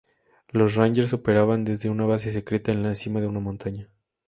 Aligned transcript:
Los 0.49 0.73
Rangers 0.73 1.13
operaban 1.13 1.63
desde 1.63 1.91
una 1.91 2.07
base 2.07 2.33
secreta 2.33 2.71
en 2.71 2.81
la 2.81 2.95
cima 2.95 3.21
de 3.21 3.27
una 3.27 3.39
montaña. 3.39 3.87